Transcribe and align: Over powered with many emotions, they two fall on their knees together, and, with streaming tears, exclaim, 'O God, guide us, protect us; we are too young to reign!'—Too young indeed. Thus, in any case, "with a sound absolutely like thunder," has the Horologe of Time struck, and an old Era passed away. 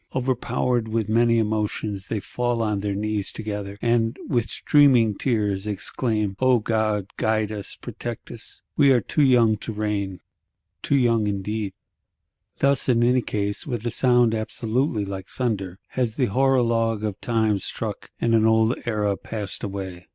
Over 0.13 0.33
powered 0.33 0.87
with 0.87 1.07
many 1.07 1.37
emotions, 1.37 2.07
they 2.07 2.15
two 2.17 2.21
fall 2.25 2.63
on 2.63 2.79
their 2.79 2.95
knees 2.95 3.31
together, 3.31 3.77
and, 3.83 4.17
with 4.27 4.49
streaming 4.49 5.15
tears, 5.15 5.67
exclaim, 5.67 6.35
'O 6.39 6.57
God, 6.57 7.09
guide 7.17 7.51
us, 7.51 7.75
protect 7.75 8.31
us; 8.31 8.63
we 8.75 8.91
are 8.91 8.99
too 8.99 9.21
young 9.21 9.57
to 9.57 9.71
reign!'—Too 9.71 10.95
young 10.97 11.27
indeed. 11.27 11.73
Thus, 12.57 12.89
in 12.89 13.03
any 13.03 13.21
case, 13.21 13.67
"with 13.67 13.85
a 13.85 13.91
sound 13.91 14.33
absolutely 14.33 15.05
like 15.05 15.27
thunder," 15.27 15.77
has 15.89 16.15
the 16.15 16.29
Horologe 16.29 17.03
of 17.03 17.21
Time 17.21 17.59
struck, 17.59 18.09
and 18.19 18.33
an 18.33 18.47
old 18.47 18.73
Era 18.87 19.15
passed 19.15 19.63
away. 19.63 20.07